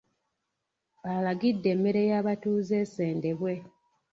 Alagidde 1.13 1.67
emmere 1.75 2.01
y’abatuuze 2.09 2.73
esendebwe. 2.83 3.53